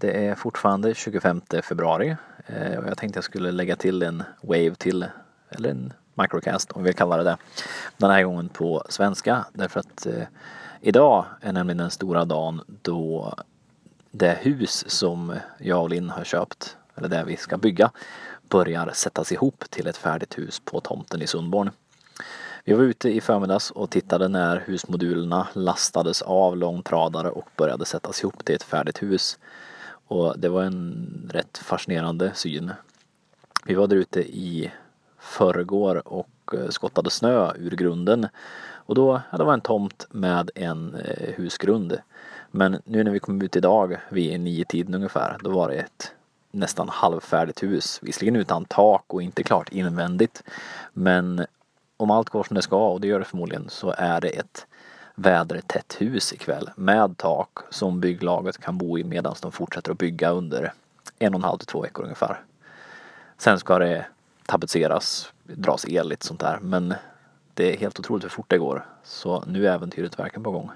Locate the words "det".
0.00-0.26, 7.16-7.24, 7.24-7.36, 14.10-14.38, 17.08-17.24, 30.38-30.48, 39.38-39.44, 45.68-45.74, 52.54-52.62, 53.00-53.08, 53.18-53.24, 54.20-54.28, 63.78-64.06, 67.54-67.74, 68.50-68.58